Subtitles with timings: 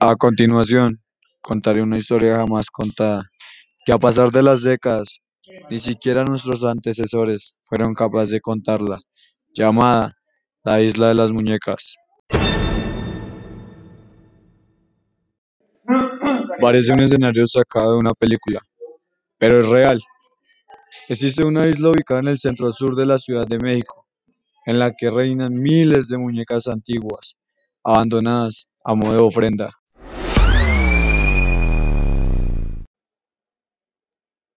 [0.00, 0.98] A continuación,
[1.40, 3.22] contaré una historia jamás contada,
[3.84, 5.18] que a pasar de las décadas,
[5.70, 9.00] ni siquiera nuestros antecesores fueron capaces de contarla,
[9.54, 10.12] llamada
[10.64, 11.96] La isla de las muñecas.
[16.60, 18.60] Parece un escenario sacado de una película,
[19.36, 20.00] pero es real.
[21.08, 24.06] Existe una isla ubicada en el centro-sur de la Ciudad de México,
[24.64, 27.36] en la que reinan miles de muñecas antiguas,
[27.82, 29.70] abandonadas a modo de ofrenda.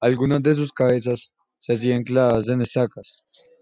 [0.00, 3.18] Algunas de sus cabezas se siguen clavadas en estacas,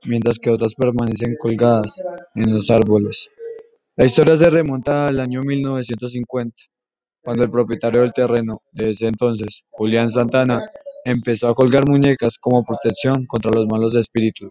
[0.06, 2.00] mientras que otras permanecen colgadas
[2.34, 3.28] en los árboles.
[3.96, 6.54] La historia se remonta al año 1950,
[7.20, 10.60] cuando el propietario del terreno de ese entonces, Julián Santana,
[11.04, 14.50] empezó a colgar muñecas como protección contra los malos espíritus.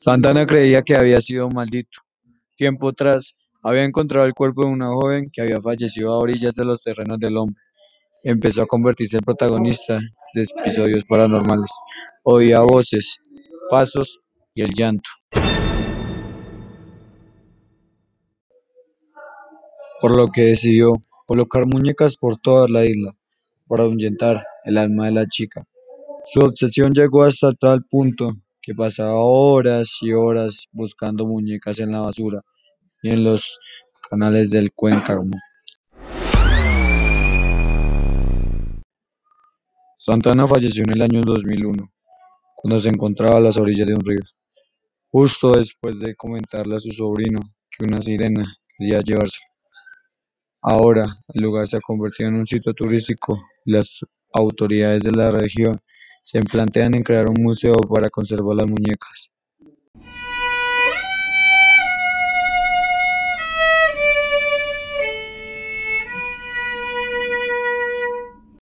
[0.00, 2.02] Santana creía que había sido maldito.
[2.56, 6.64] Tiempo atrás, había encontrado el cuerpo de una joven que había fallecido a orillas de
[6.64, 7.60] los terrenos del hombre.
[8.22, 9.98] Empezó a convertirse en protagonista
[10.34, 11.72] de episodios paranormales.
[12.22, 13.18] Oía voces,
[13.70, 14.20] pasos
[14.54, 15.10] y el llanto.
[20.00, 20.92] Por lo que decidió
[21.26, 23.16] colocar muñecas por toda la isla
[23.66, 25.64] para ahuyentar el alma de la chica.
[26.32, 28.34] Su obsesión llegó hasta tal punto
[28.68, 32.42] que pasaba horas y horas buscando muñecas en la basura
[33.02, 33.58] y en los
[34.10, 35.30] canales del Cuencano.
[39.96, 41.90] Santana falleció en el año 2001,
[42.56, 44.20] cuando se encontraba a las orillas de un río,
[45.10, 49.40] justo después de comentarle a su sobrino que una sirena quería llevarse.
[50.60, 54.00] Ahora, el lugar se ha convertido en un sitio turístico y las
[54.34, 55.80] autoridades de la región
[56.30, 59.30] se plantean en crear un museo para conservar las muñecas.